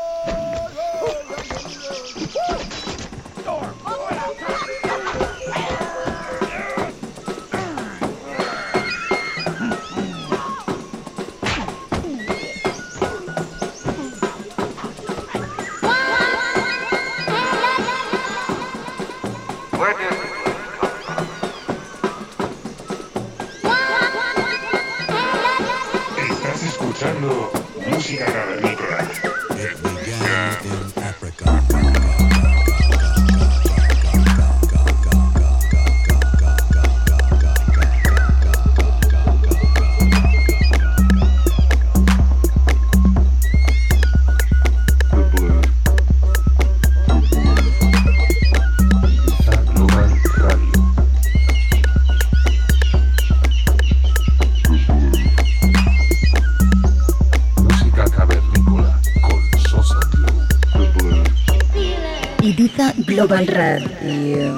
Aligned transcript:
Eh, 63.80 64.52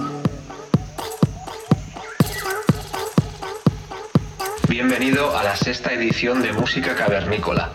Bienvenido 4.68 5.36
a 5.38 5.44
la 5.44 5.54
sexta 5.56 5.92
edición 5.92 6.42
de 6.42 6.52
Música 6.52 6.96
Cavernícola. 6.96 7.70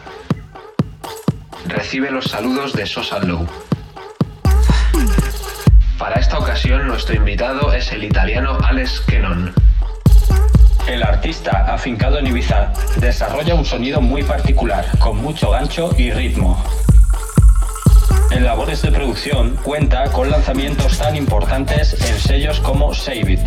Recibe 1.68 2.12
los 2.12 2.26
saludos 2.26 2.74
de 2.74 2.86
Sosa 2.86 3.20
Low. 3.20 3.48
Para 5.98 6.16
esta 6.20 6.40
ocasión 6.40 6.86
nuestro 6.88 7.16
invitado 7.16 7.72
es 7.74 7.90
el 7.94 8.04
italiano 8.04 8.58
Alex 8.62 9.00
Kenon. 9.08 9.54
El 10.88 11.04
artista, 11.04 11.68
afincado 11.74 12.20
en 12.20 12.28
Ibiza, 12.28 12.74
desarrolla 12.98 13.56
un 13.56 13.64
sonido 13.66 14.02
muy 14.02 14.24
particular, 14.24 14.86
con 15.00 15.18
mucho 15.18 15.52
gancho 15.52 15.92
y 15.98 16.12
ritmo, 16.12 16.62
en 18.40 18.46
labores 18.46 18.82
de 18.82 18.90
producción, 18.90 19.58
cuenta 19.64 20.06
con 20.12 20.32
lanzamientos 20.32 20.98
tan 20.98 21.14
importantes 21.18 21.94
en 22.10 22.18
sellos 22.20 22.62
como 22.62 22.94
Save 22.94 23.34
It. 23.34 23.40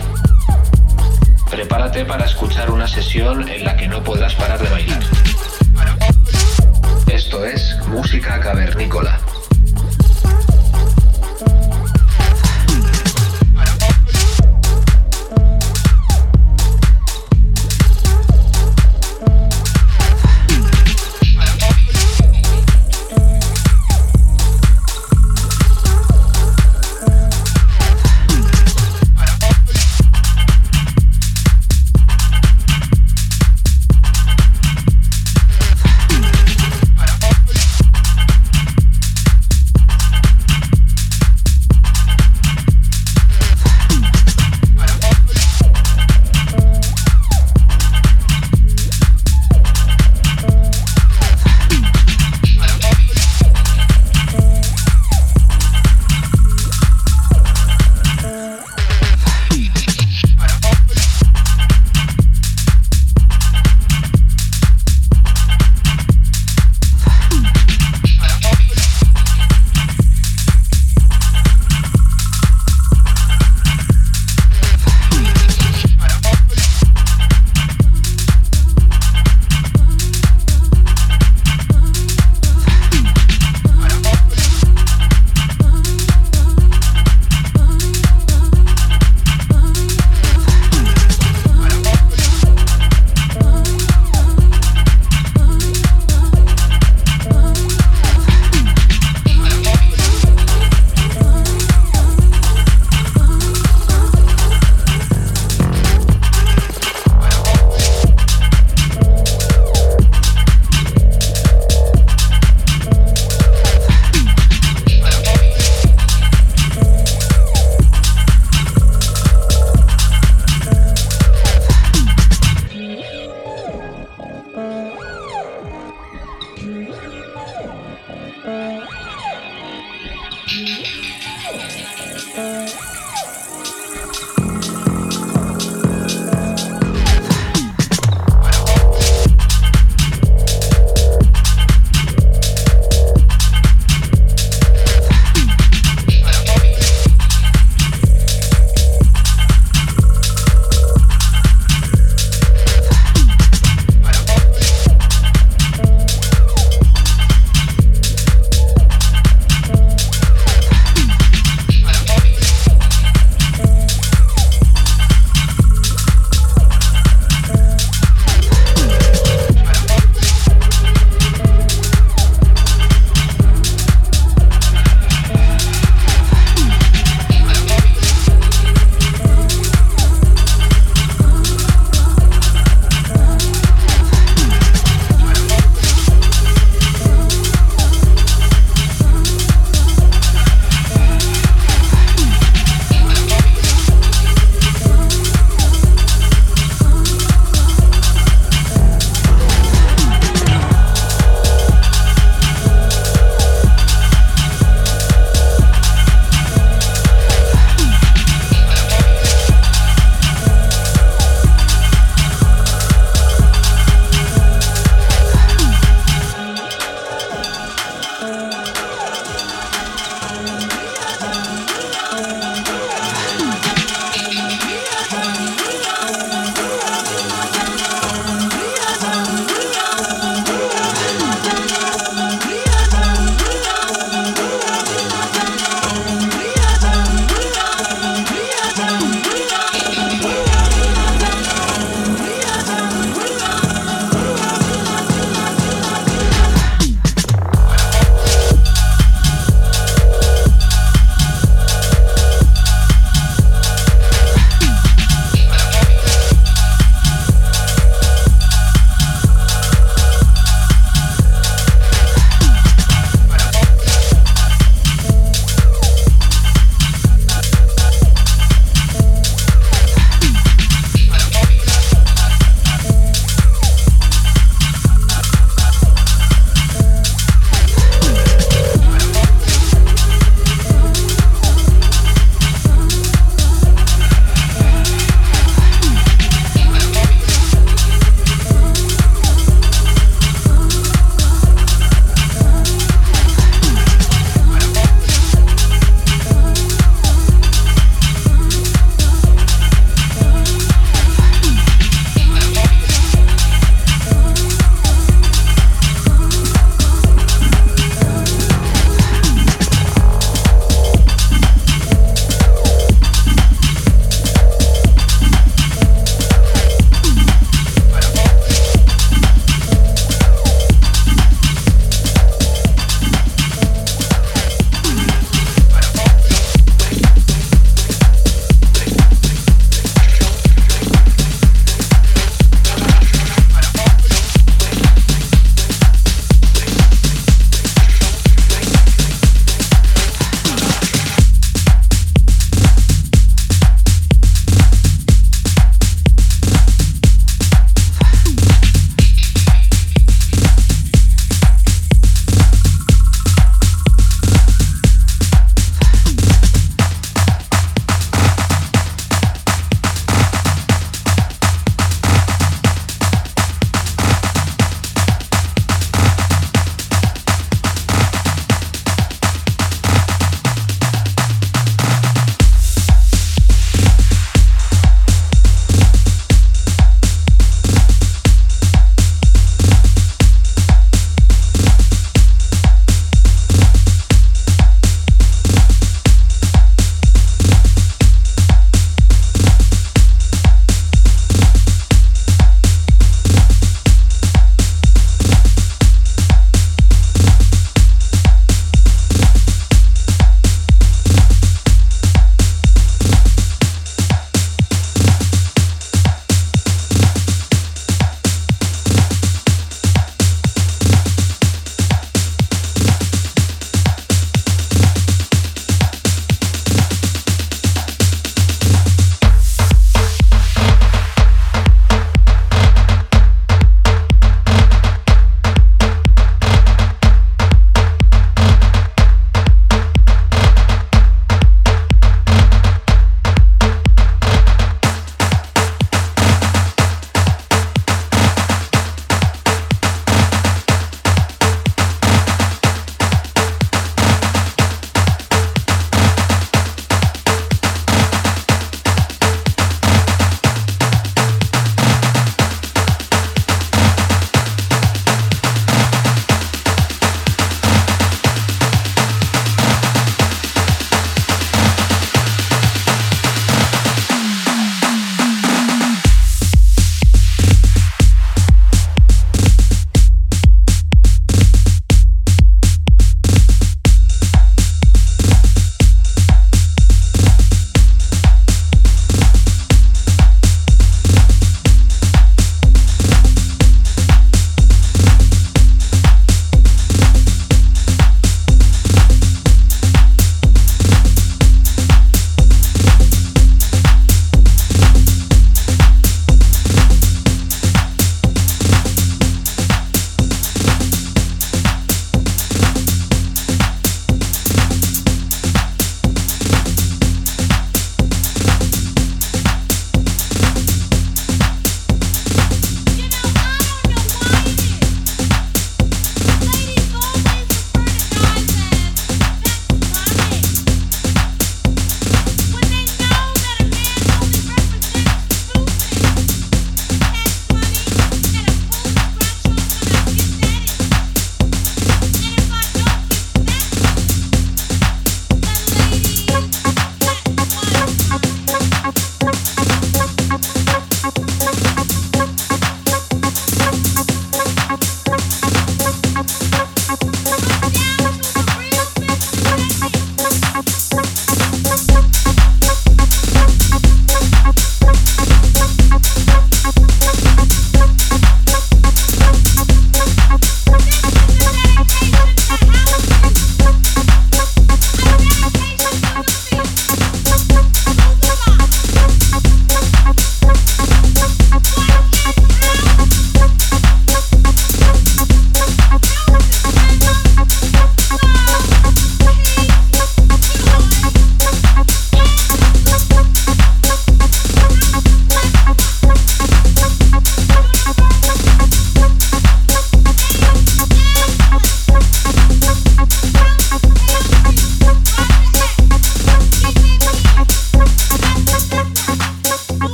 Prepárate 1.50 2.04
para 2.04 2.26
escuchar 2.26 2.70
una 2.70 2.86
sesión 2.86 3.48
en 3.48 3.64
la 3.64 3.74
que 3.74 3.88
no 3.88 4.04
podrás 4.04 4.34
parar 4.34 4.60
de 4.62 4.68
bailar. 4.68 5.02
Esto 7.10 7.44
es 7.46 7.74
Música 7.88 8.38
Cavernícola. 8.40 9.21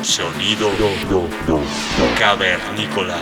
Sonido 0.02 0.70
do, 0.78 1.06
do, 1.06 1.28
do. 1.44 2.18
cavernícola. 2.18 3.20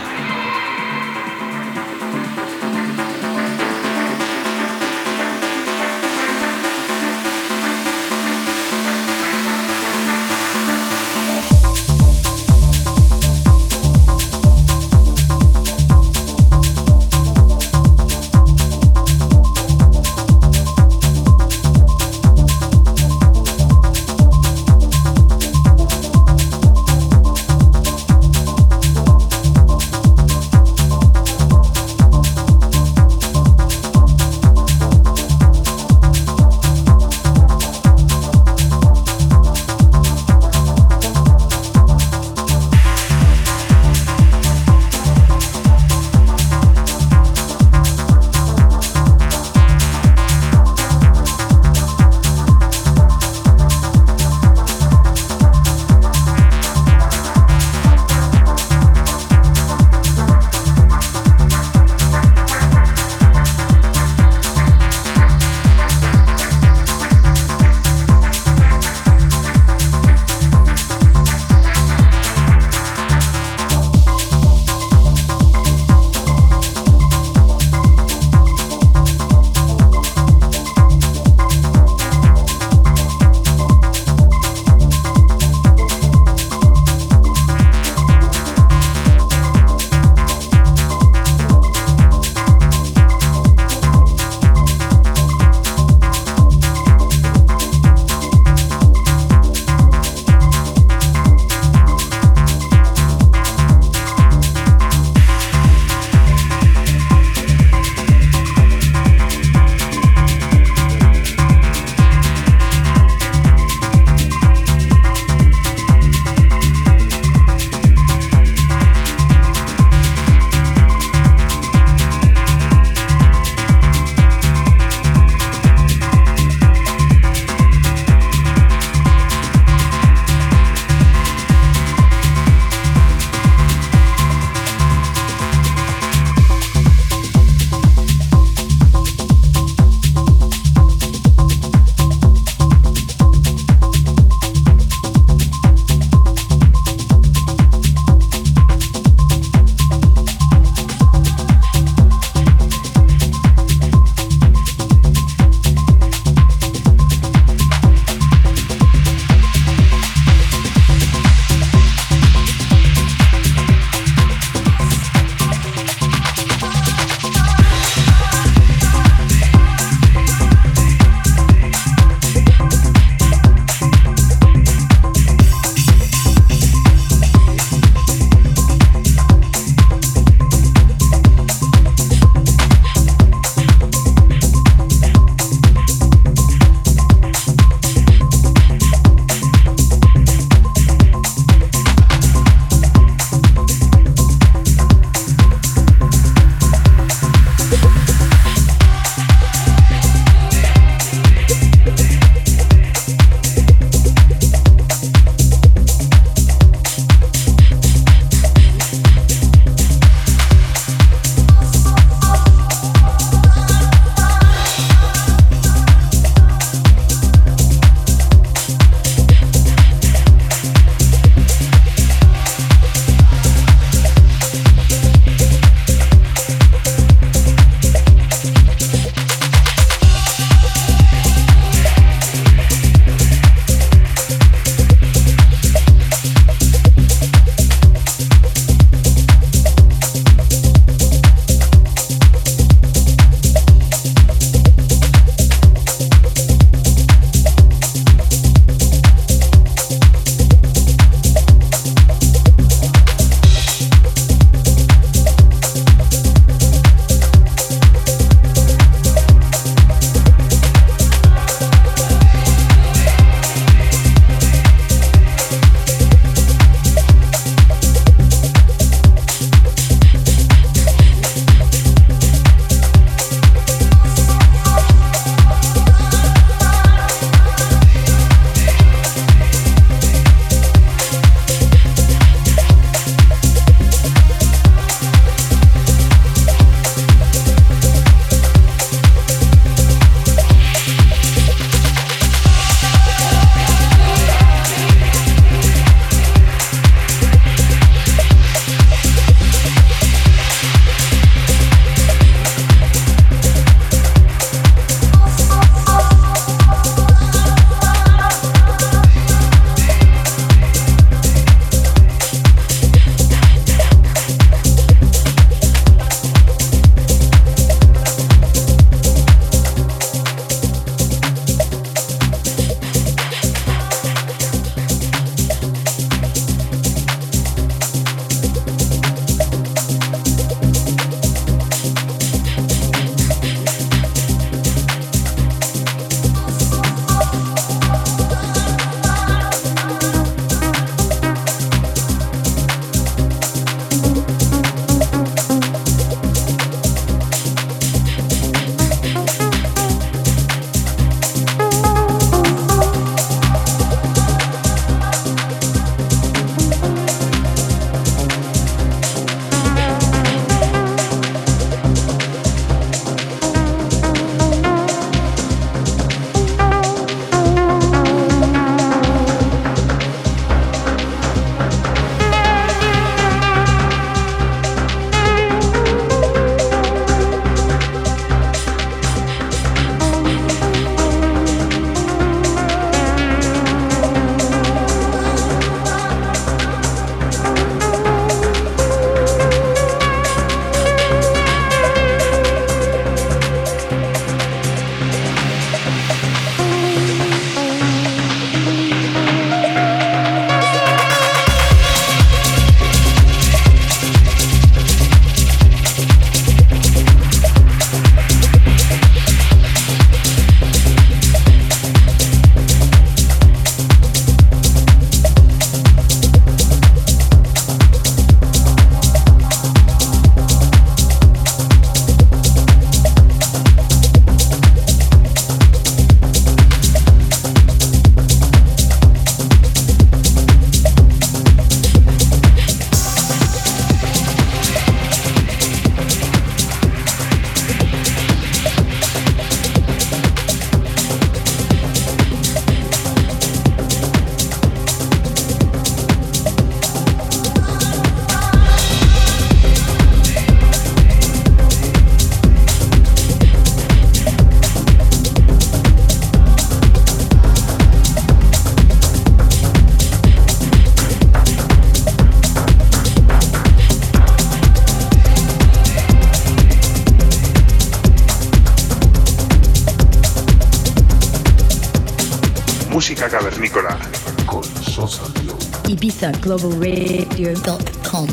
globalradio.com. 476.29 478.27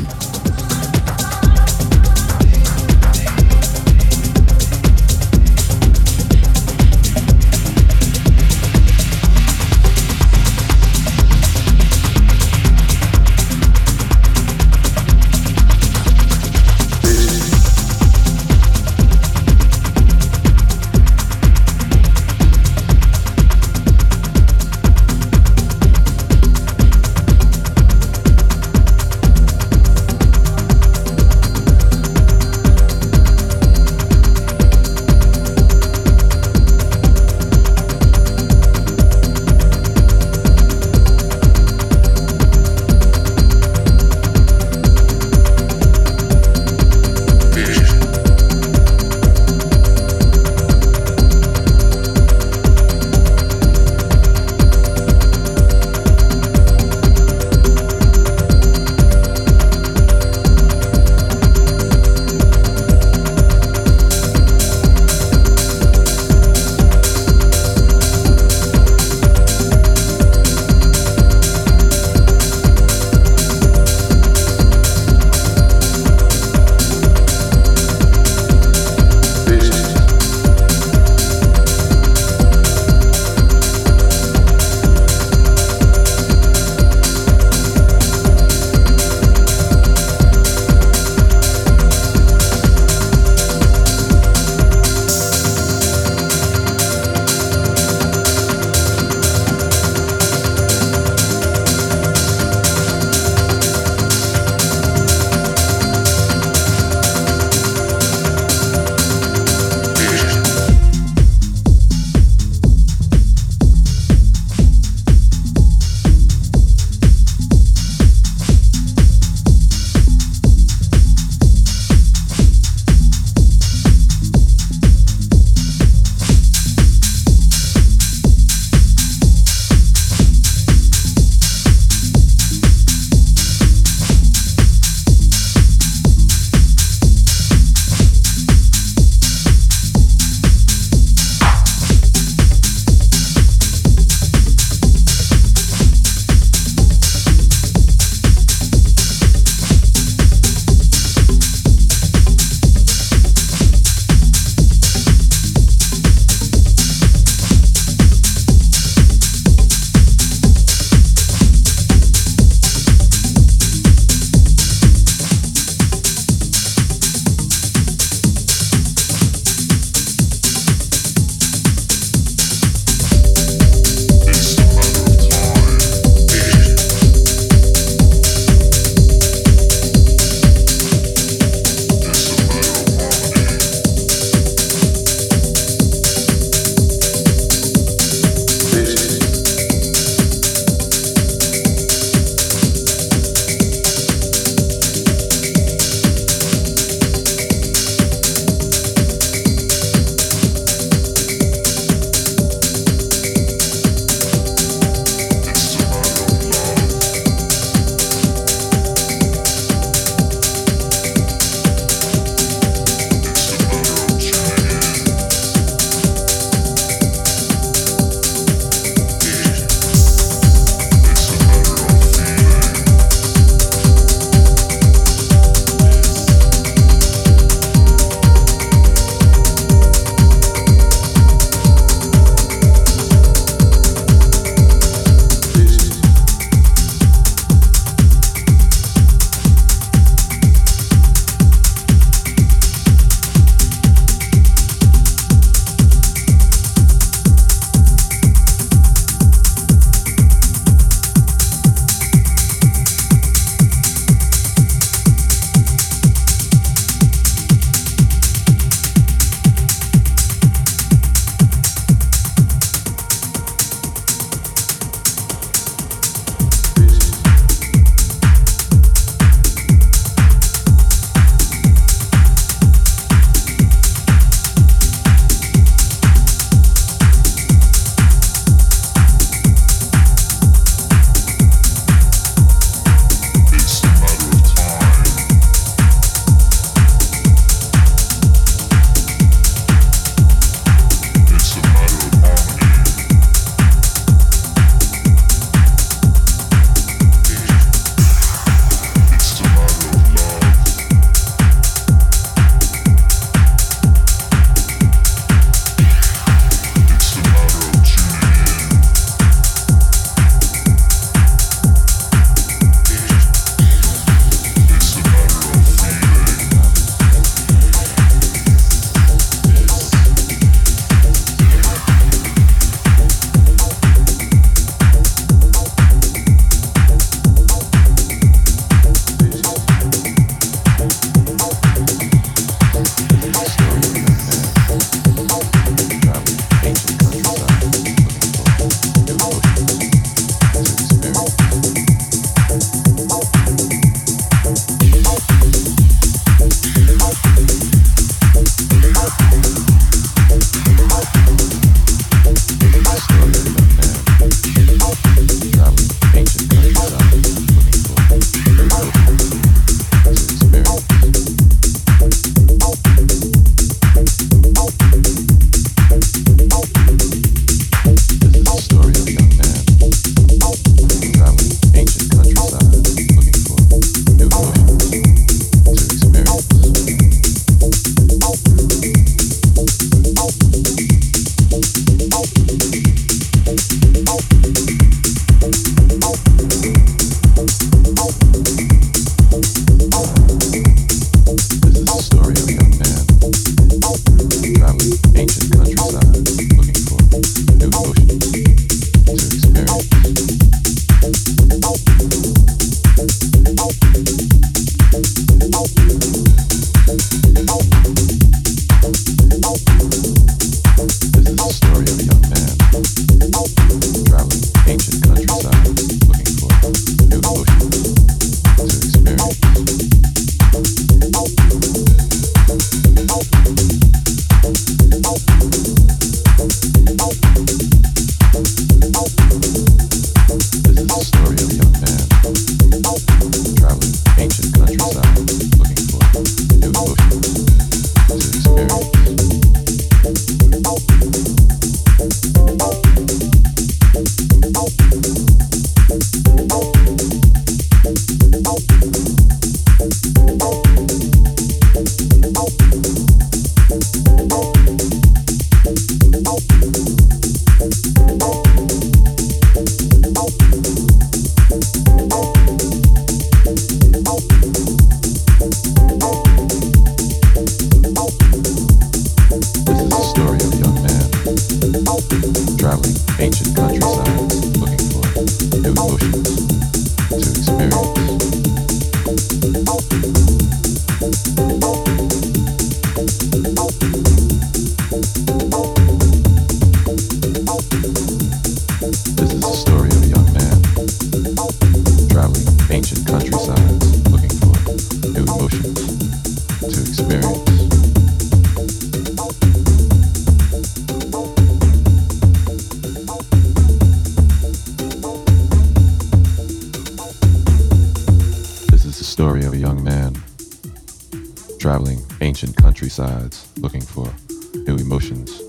emotions 514.91 515.43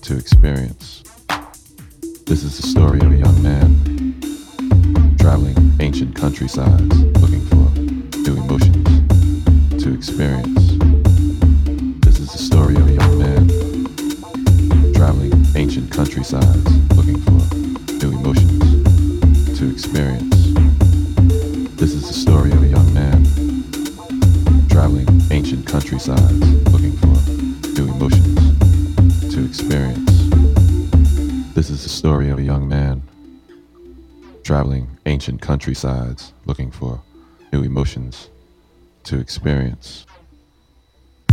to 0.00 0.16
experience. 0.16 1.02
This 2.24 2.42
is 2.42 2.56
the 2.56 2.66
story 2.68 3.00
of 3.00 3.12
a 3.12 3.16
young 3.16 3.42
man 3.42 5.16
traveling 5.20 5.54
ancient 5.80 6.14
countrysides 6.14 6.96
looking 7.20 7.42
for 7.42 8.20
new 8.20 8.34
emotions 8.34 8.86
to 9.84 9.92
experience. 9.92 10.72
This 12.00 12.18
is 12.18 12.32
the 12.32 12.38
story 12.38 12.74
of 12.76 12.88
a 12.88 12.92
young 12.92 13.18
man 13.18 14.92
traveling 14.94 15.32
ancient 15.54 15.90
countrysides 15.90 16.64
looking 16.96 17.18
for 17.28 17.98
new 18.02 18.18
emotions 18.20 19.58
to 19.58 19.70
experience. 19.70 20.48
This 21.76 21.92
is 21.92 22.08
the 22.08 22.14
story 22.14 22.50
of 22.52 22.62
a 22.62 22.68
young 22.68 22.94
man 22.94 23.22
traveling 24.70 25.06
ancient 25.30 25.66
countrysides 25.66 26.40
looking 26.72 26.92
for 26.96 27.78
new 27.78 27.86
emotions 27.92 28.61
to 29.32 29.46
experience. 29.46 30.10
This 31.54 31.70
is 31.70 31.84
the 31.84 31.88
story 31.88 32.28
of 32.28 32.38
a 32.38 32.42
young 32.42 32.68
man 32.68 33.02
traveling 34.44 34.86
ancient 35.06 35.40
countrysides 35.40 36.34
looking 36.44 36.70
for 36.70 37.00
new 37.50 37.62
emotions 37.62 38.28
to 39.04 39.18
experience. 39.18 40.04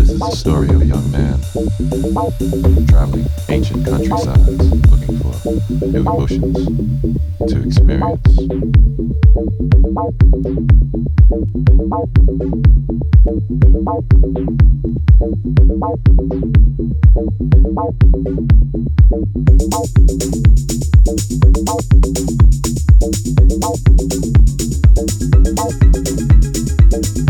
This 0.09 0.17
is 0.17 0.27
the 0.27 0.35
story 0.49 0.69
of 0.69 0.81
a 0.81 0.85
young 0.85 1.11
man 1.11 1.37
traveling 2.87 3.25
ancient 3.47 3.85
countrysides 3.85 4.49
looking 4.57 4.81
for 4.89 4.97
new 5.85 5.99
emotions 5.99 6.57
to 7.47 7.63
experience. 7.63 8.19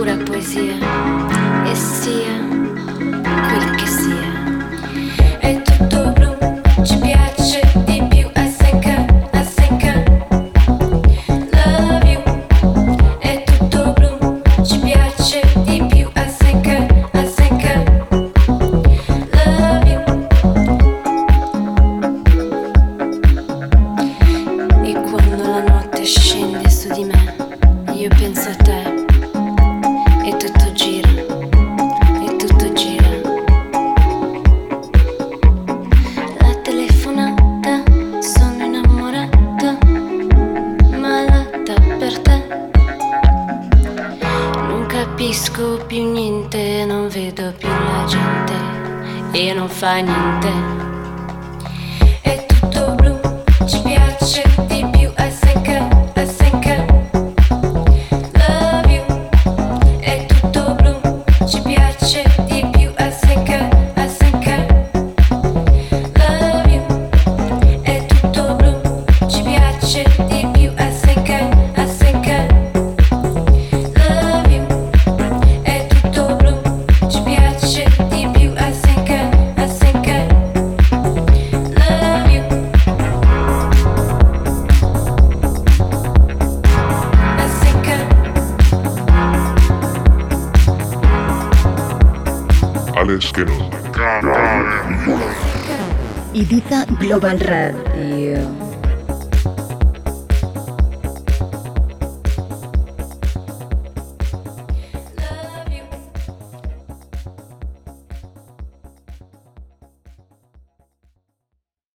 pura 0.03 0.19
poesía, 0.25 0.75
es 1.65 1.79
sia 1.79 2.35
quel 3.51 3.77
che 3.79 3.87
sia. 3.87 4.32